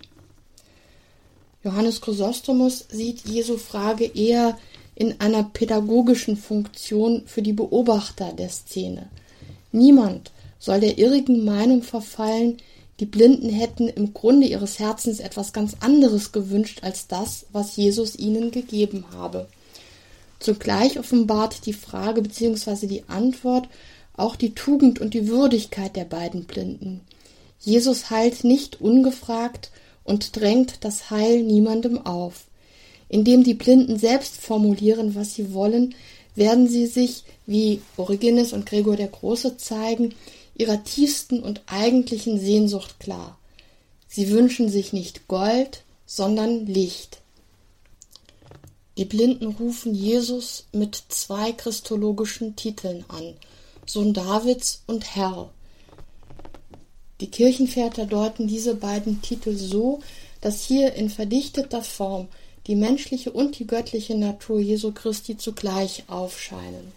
[1.64, 4.58] Johannes Chrysostomus sieht Jesu Frage eher
[4.96, 9.10] in einer pädagogischen Funktion für die Beobachter der Szene.
[9.72, 10.32] Niemand
[10.68, 12.58] soll der irrigen Meinung verfallen,
[13.00, 18.18] die Blinden hätten im Grunde ihres Herzens etwas ganz anderes gewünscht als das, was Jesus
[18.18, 19.48] ihnen gegeben habe.
[20.40, 22.86] Zugleich offenbart die Frage bzw.
[22.86, 23.70] die Antwort
[24.18, 27.00] auch die Tugend und die Würdigkeit der beiden Blinden.
[27.62, 29.72] Jesus heilt nicht ungefragt
[30.04, 32.46] und drängt das Heil niemandem auf.
[33.08, 35.96] Indem die Blinden selbst formulieren, was sie wollen,
[36.36, 40.14] werden sie sich, wie Origenes und Gregor der Große zeigen,
[40.58, 43.38] ihrer tiefsten und eigentlichen Sehnsucht klar.
[44.08, 47.20] Sie wünschen sich nicht Gold, sondern Licht.
[48.98, 53.36] Die Blinden rufen Jesus mit zwei christologischen Titeln an,
[53.86, 55.52] Sohn Davids und Herr.
[57.22, 60.00] Die Kirchenväter deuten diese beiden Titel so,
[60.42, 62.28] dass hier in verdichteter Form
[62.66, 66.92] die menschliche und die göttliche Natur Jesu Christi zugleich aufscheinen.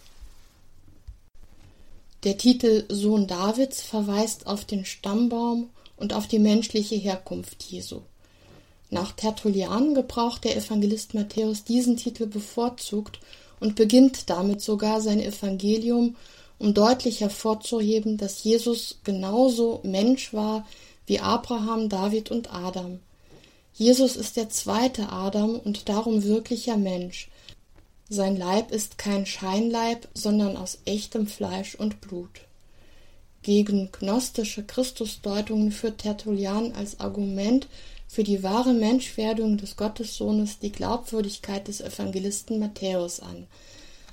[2.22, 8.02] Der Titel Sohn Davids verweist auf den Stammbaum und auf die menschliche Herkunft Jesu.
[8.90, 13.20] Nach Tertullian gebraucht der Evangelist Matthäus diesen Titel bevorzugt
[13.58, 16.16] und beginnt damit sogar sein Evangelium,
[16.58, 20.66] um deutlich hervorzuheben, dass Jesus genauso Mensch war
[21.06, 23.00] wie Abraham, David und Adam.
[23.72, 27.29] Jesus ist der zweite Adam und darum wirklicher Mensch,
[28.12, 32.40] sein Leib ist kein Scheinleib, sondern aus echtem Fleisch und Blut.
[33.42, 37.68] Gegen gnostische Christusdeutungen führt Tertullian als Argument
[38.08, 43.46] für die wahre Menschwerdung des Gottessohnes die Glaubwürdigkeit des Evangelisten Matthäus an,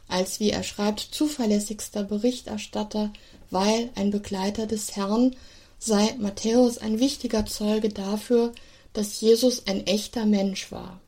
[0.07, 3.11] als wie er schreibt zuverlässigster Berichterstatter,
[3.49, 5.35] weil ein Begleiter des Herrn
[5.79, 8.51] sei Matthäus ein wichtiger Zeuge dafür,
[8.93, 11.01] dass Jesus ein echter Mensch war.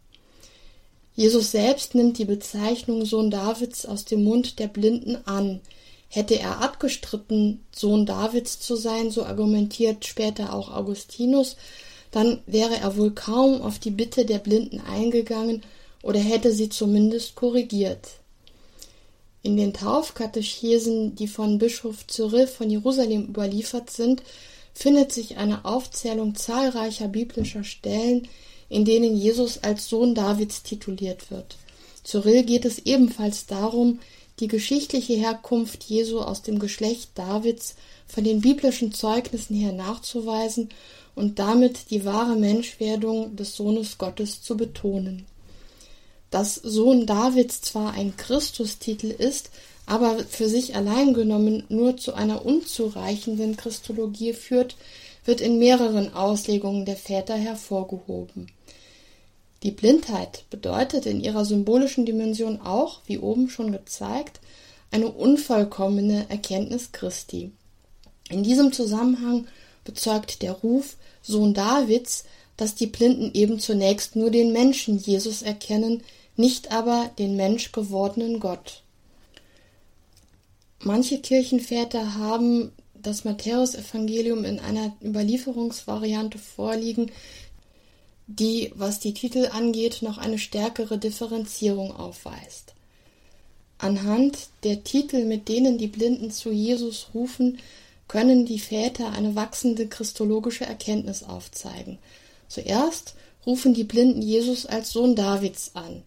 [1.20, 5.60] Jesus selbst nimmt die Bezeichnung Sohn Davids aus dem Mund der Blinden an.
[6.08, 11.58] Hätte er abgestritten, Sohn Davids zu sein, so argumentiert später auch Augustinus,
[12.12, 15.64] dann wäre er wohl kaum auf die Bitte der Blinden eingegangen
[16.04, 18.12] oder hätte sie zumindest korrigiert.
[19.44, 24.24] In den Taufkatechesen, die von Bischof Cyril von Jerusalem überliefert sind,
[24.74, 28.30] findet sich eine Aufzählung zahlreicher biblischer Stellen,
[28.70, 31.58] in denen Jesus als Sohn Davids tituliert wird.
[32.04, 34.00] Cyril geht es ebenfalls darum,
[34.40, 37.76] die geschichtliche Herkunft Jesu aus dem Geschlecht Davids
[38.08, 40.70] von den biblischen Zeugnissen her nachzuweisen
[41.16, 45.26] und damit die wahre Menschwerdung des Sohnes Gottes zu betonen.
[46.32, 49.50] Dass Sohn Davids zwar ein Christustitel ist,
[49.86, 54.78] aber für sich allein genommen nur zu einer unzureichenden Christologie führt,
[55.26, 58.48] wird in mehreren Auslegungen der Väter hervorgehoben.
[59.64, 64.40] Die Blindheit bedeutet in ihrer symbolischen Dimension auch, wie oben schon gezeigt,
[64.92, 67.52] eine unvollkommene Erkenntnis Christi.
[68.30, 69.48] In diesem Zusammenhang
[69.84, 72.24] bezeugt der Ruf Sohn Davids,
[72.58, 76.04] dass die Blinden eben zunächst nur den Menschen Jesus erkennen,
[76.36, 78.84] nicht aber den Mensch gewordenen Gott.
[80.82, 87.12] Manche Kirchenväter haben das Matthäusevangelium in einer Überlieferungsvariante vorliegen,
[88.30, 92.74] die, was die Titel angeht, noch eine stärkere Differenzierung aufweist.
[93.80, 97.58] Anhand der Titel, mit denen die Blinden zu Jesus rufen,
[98.08, 101.98] können die Väter eine wachsende christologische Erkenntnis aufzeigen.
[102.48, 103.16] Zuerst
[103.46, 106.04] rufen die Blinden Jesus als Sohn Davids an,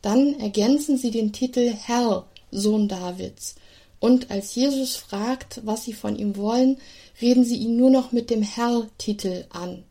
[0.00, 3.56] dann ergänzen sie den Titel Herr, Sohn Davids,
[3.98, 6.78] und als Jesus fragt, was sie von ihm wollen,
[7.20, 9.84] reden sie ihn nur noch mit dem Herr-Titel an.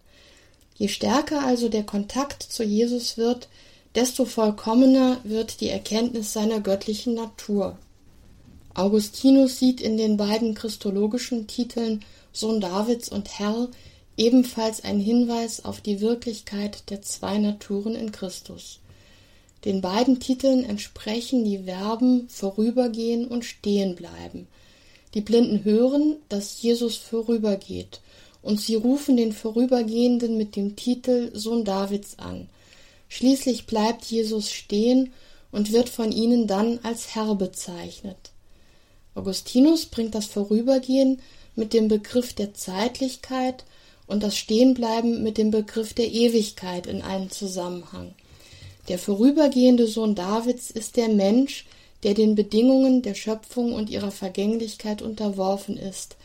[0.77, 3.47] Je stärker also der Kontakt zu Jesus wird,
[3.95, 7.78] desto vollkommener wird die Erkenntnis seiner göttlichen Natur.
[8.73, 12.03] Augustinus sieht in den beiden christologischen Titeln
[12.34, 13.69] Sohn Davids und Herr
[14.17, 18.80] ebenfalls einen Hinweis auf die Wirklichkeit der zwei Naturen in Christus.
[19.63, 24.47] Den beiden Titeln entsprechen die Verben vorübergehen und stehen bleiben.
[25.13, 28.01] Die Blinden hören, dass Jesus vorübergeht
[28.46, 32.48] und sie rufen den Vorübergehenden mit dem Titel Sohn Davids an.
[33.10, 35.14] Schließlich bleibt Jesus stehen
[35.52, 38.18] und wird von ihnen dann als Herr bezeichnet.
[39.16, 41.24] Augustinus bringt das Vorübergehen
[41.56, 43.64] mit dem Begriff der Zeitlichkeit
[44.06, 48.14] und das Stehenbleiben mit dem Begriff der Ewigkeit in einen Zusammenhang.
[48.89, 51.66] Der vorübergehende Sohn Davids ist der Mensch,
[52.04, 56.16] der den Bedingungen der Schöpfung und ihrer Vergänglichkeit unterworfen ist,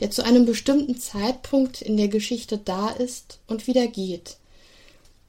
[0.00, 4.36] der zu einem bestimmten Zeitpunkt in der Geschichte da ist und wieder geht.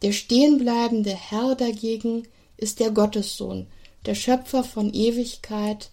[0.01, 3.68] Der stehenbleibende Herr dagegen ist der Gottessohn,
[4.05, 5.89] der Schöpfer von Ewigkeit,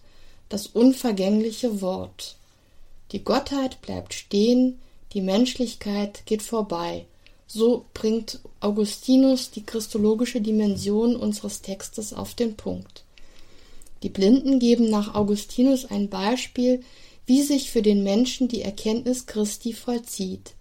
[0.49, 2.35] das unvergängliche Wort.
[3.11, 4.79] Die Gottheit bleibt stehen,
[5.13, 7.05] die Menschlichkeit geht vorbei.
[7.47, 13.03] So bringt Augustinus die christologische Dimension unseres Textes auf den Punkt.
[14.01, 16.83] Die Blinden geben nach Augustinus ein Beispiel,
[17.25, 20.53] wie sich für den Menschen die Erkenntnis Christi vollzieht.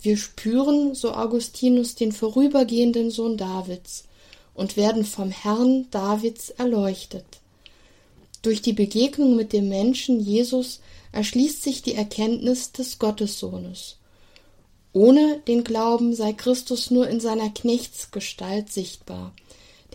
[0.00, 4.04] Wir spüren, so Augustinus, den vorübergehenden Sohn Davids
[4.54, 7.24] und werden vom Herrn Davids erleuchtet.
[8.42, 10.80] Durch die Begegnung mit dem Menschen Jesus
[11.12, 13.96] erschließt sich die Erkenntnis des Gottessohnes.
[14.92, 19.32] Ohne den Glauben sei Christus nur in seiner Knechtsgestalt sichtbar.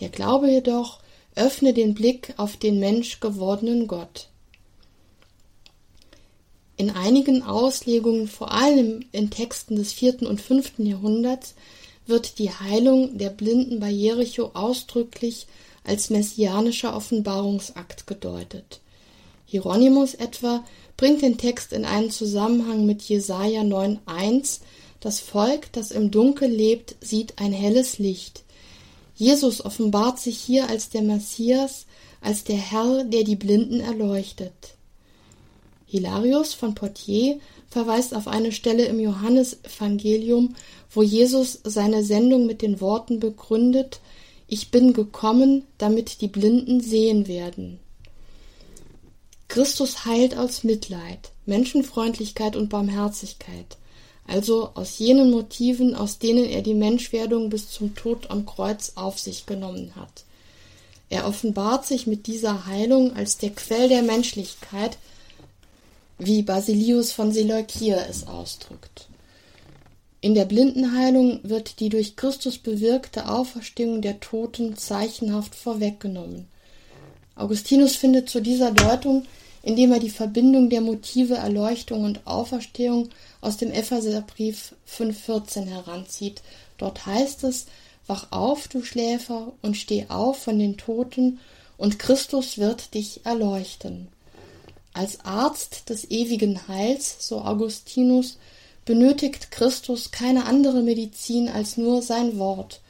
[0.00, 0.98] Der Glaube jedoch
[1.36, 4.29] öffne den Blick auf den Mensch gewordenen Gott.
[6.80, 11.52] In einigen Auslegungen, vor allem in Texten des vierten und fünften Jahrhunderts,
[12.06, 15.46] wird die Heilung der Blinden bei Jericho ausdrücklich
[15.84, 18.80] als messianischer Offenbarungsakt gedeutet.
[19.44, 20.64] Hieronymus etwa
[20.96, 24.60] bringt den Text in einen Zusammenhang mit Jesaja 9,1.
[25.00, 28.42] Das Volk, das im Dunkel lebt, sieht ein helles Licht.
[29.14, 31.84] Jesus offenbart sich hier als der Messias,
[32.22, 34.79] als der Herr, der die Blinden erleuchtet.
[35.90, 37.38] Hilarius von Poitiers
[37.68, 40.54] verweist auf eine Stelle im Johannesevangelium,
[40.88, 44.00] wo Jesus seine Sendung mit den Worten begründet:
[44.46, 47.80] Ich bin gekommen, damit die Blinden sehen werden.
[49.48, 53.76] Christus heilt aus Mitleid, Menschenfreundlichkeit und Barmherzigkeit,
[54.28, 59.18] also aus jenen Motiven, aus denen er die Menschwerdung bis zum Tod am Kreuz auf
[59.18, 60.22] sich genommen hat.
[61.08, 64.96] Er offenbart sich mit dieser Heilung als der Quell der Menschlichkeit,
[66.20, 69.08] wie Basilius von Seleukir es ausdrückt.
[70.20, 76.46] In der Blindenheilung wird die durch Christus bewirkte Auferstehung der Toten zeichenhaft vorweggenommen.
[77.34, 79.24] Augustinus findet zu dieser Deutung
[79.62, 83.10] indem er die Verbindung der Motive Erleuchtung und Auferstehung
[83.40, 86.42] aus dem Epheserbrief 5,14 heranzieht.
[86.78, 87.66] Dort heißt es:
[88.06, 91.40] Wach auf, du Schläfer, und steh auf von den Toten,
[91.76, 94.08] und Christus wird dich erleuchten.
[94.92, 98.38] Als Arzt des ewigen Heils, so Augustinus,
[98.84, 102.80] benötigt Christus keine andere Medizin als nur sein Wort.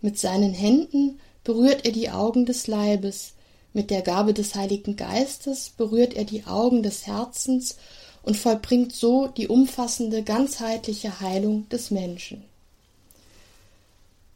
[0.00, 3.32] Mit seinen Händen berührt er die Augen des Leibes,
[3.72, 7.76] mit der Gabe des Heiligen Geistes berührt er die Augen des Herzens
[8.22, 12.44] und vollbringt so die umfassende ganzheitliche Heilung des Menschen.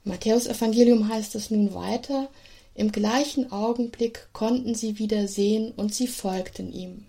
[0.04, 2.28] Matthäus Evangelium heißt es nun weiter,
[2.76, 7.06] im gleichen Augenblick konnten sie wieder sehen und sie folgten ihm.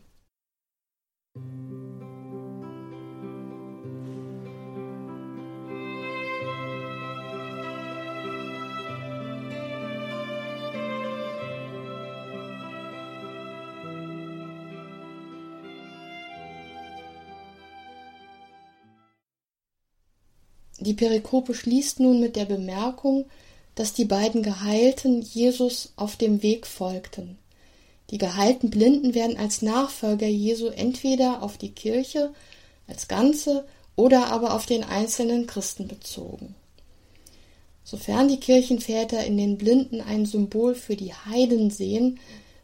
[20.80, 23.26] Die Perikope schließt nun mit der Bemerkung,
[23.78, 27.38] dass die beiden Geheilten Jesus auf dem Weg folgten.
[28.09, 32.34] Die geheilten Blinden werden als Nachfolger Jesu entweder auf die Kirche
[32.88, 36.55] als Ganze oder aber auf den einzelnen Christen bezogen.
[37.84, 42.19] Sofern die Kirchenväter in den Blinden ein Symbol für die Heiden sehen,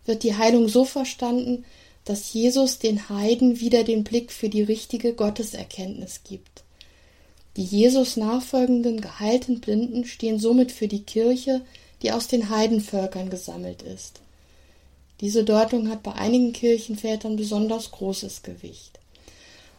[0.05, 1.63] wird die Heilung so verstanden,
[2.05, 6.63] dass Jesus den Heiden wieder den Blick für die richtige Gotteserkenntnis gibt.
[7.55, 11.61] Die Jesus nachfolgenden geheilten Blinden stehen somit für die Kirche,
[12.01, 14.21] die aus den Heidenvölkern gesammelt ist.
[15.21, 18.99] Diese Deutung hat bei einigen Kirchenvätern besonders großes Gewicht.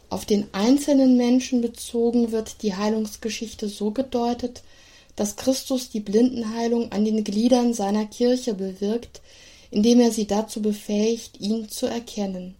[0.08, 4.62] Auf den einzelnen Menschen bezogen wird die Heilungsgeschichte so gedeutet,
[5.16, 9.20] dass Christus die Blindenheilung an den Gliedern seiner Kirche bewirkt,
[9.70, 12.54] indem er sie dazu befähigt, ihn zu erkennen.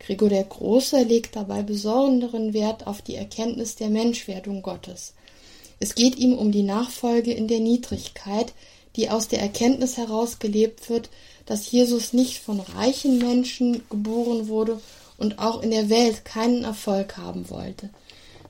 [0.00, 5.12] Gregor der Große legt dabei besonderen Wert auf die Erkenntnis der Menschwerdung Gottes.
[5.78, 8.52] Es geht ihm um die Nachfolge in der Niedrigkeit,
[8.96, 11.10] die aus der Erkenntnis heraus gelebt wird,
[11.46, 14.80] dass Jesus nicht von reichen Menschen geboren wurde
[15.18, 17.90] und auch in der Welt keinen Erfolg haben wollte.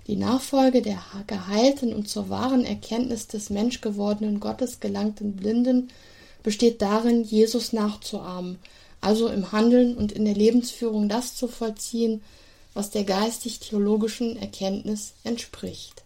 [0.07, 5.88] Die Nachfolge der geheilten und zur wahren Erkenntnis des menschgewordenen Gottes gelangten Blinden
[6.42, 8.59] besteht darin, Jesus nachzuahmen,
[9.01, 12.22] also im Handeln und in der Lebensführung das zu vollziehen,
[12.74, 16.05] was der geistig-theologischen Erkenntnis entspricht.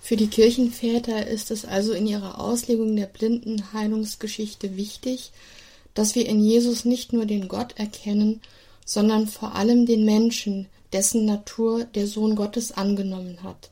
[0.00, 5.32] Für die Kirchenväter ist es also in ihrer Auslegung der Blindenheilungsgeschichte wichtig,
[5.94, 8.40] dass wir in Jesus nicht nur den Gott erkennen,
[8.84, 13.70] sondern vor allem den Menschen, dessen Natur der Sohn Gottes angenommen hat.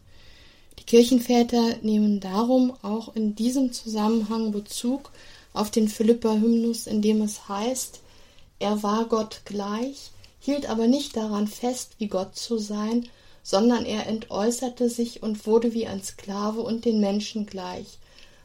[0.80, 5.12] Die Kirchenväter nehmen darum auch in diesem Zusammenhang Bezug
[5.52, 8.00] auf den Philippa-Hymnus, in dem es heißt,
[8.58, 13.08] er war Gott gleich, hielt aber nicht daran fest, wie Gott zu sein,
[13.42, 17.98] sondern er entäußerte sich und wurde wie ein Sklave und den Menschen gleich.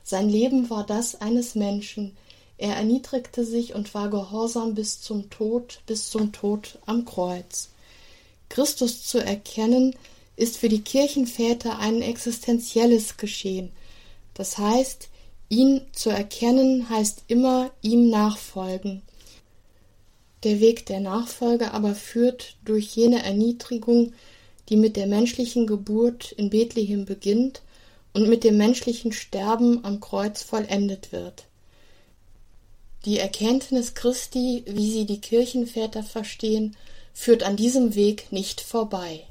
[0.04, 2.18] Sein Leben war das eines Menschen.
[2.58, 7.70] Er erniedrigte sich und war gehorsam bis zum Tod, bis zum Tod am Kreuz.
[8.50, 9.96] Christus zu erkennen,
[10.36, 13.72] ist für die Kirchenväter ein existenzielles Geschehen.
[14.34, 15.10] Das heißt,
[15.50, 19.02] ihn zu erkennen heißt immer ihm nachfolgen.
[20.44, 24.14] Der Weg der Nachfolge aber führt durch jene Erniedrigung,
[24.70, 27.62] die mit der menschlichen Geburt in Bethlehem beginnt
[28.14, 31.46] und mit dem menschlichen Sterben am Kreuz vollendet wird.
[33.06, 36.76] Die Erkenntnis Christi, wie sie die Kirchenväter verstehen,
[37.14, 39.26] führt an diesem Weg nicht vorbei.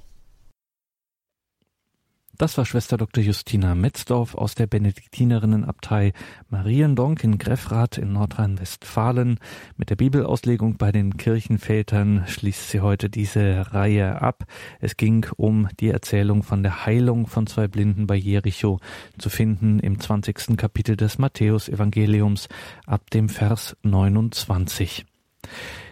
[2.38, 3.24] Das war Schwester Dr.
[3.24, 6.12] Justina Metzdorf aus der Benediktinerinnenabtei
[6.50, 9.40] Mariendonk in Greffrath in Nordrhein-Westfalen.
[9.76, 14.44] Mit der Bibelauslegung bei den Kirchenvätern schließt sie heute diese Reihe ab.
[14.78, 18.78] Es ging um die Erzählung von der Heilung von zwei Blinden bei Jericho,
[19.18, 20.56] zu finden im 20.
[20.56, 22.48] Kapitel des Matthäusevangeliums
[22.86, 25.04] ab dem Vers 29.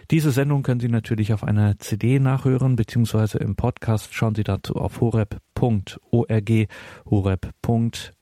[0.09, 4.75] Diese Sendung können Sie natürlich auf einer CD nachhören, beziehungsweise im Podcast schauen Sie dazu
[4.75, 6.51] auf horeb.org,
[7.09, 8.13] horeb.org.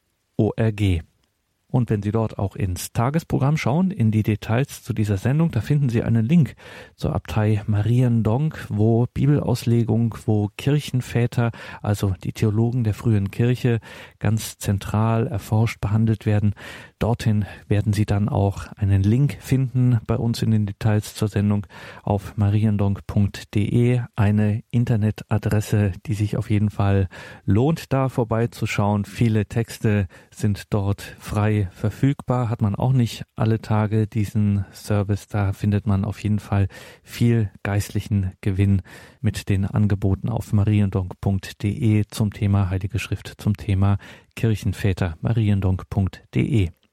[1.75, 5.59] Und wenn Sie dort auch ins Tagesprogramm schauen, in die Details zu dieser Sendung, da
[5.59, 6.55] finden Sie einen Link
[6.95, 11.51] zur Abtei Mariendonk, wo Bibelauslegung, wo Kirchenväter,
[11.81, 13.81] also die Theologen der frühen Kirche,
[14.19, 16.53] ganz zentral erforscht, behandelt werden.
[16.97, 21.67] Dorthin werden Sie dann auch einen Link finden bei uns in den Details zur Sendung
[22.03, 27.09] auf mariendonk.de, eine Internetadresse, die sich auf jeden Fall
[27.43, 29.03] lohnt, da vorbeizuschauen.
[29.03, 31.01] Viele Texte sind dort
[31.71, 35.27] verfügbar, hat man auch nicht alle Tage diesen Service.
[35.27, 36.67] Da findet man auf jeden Fall
[37.03, 38.81] viel geistlichen Gewinn
[39.21, 43.97] mit den Angeboten auf mariendonk.de zum Thema Heilige Schrift, zum Thema
[44.35, 46.69] Kirchenväter, mariendonk.de.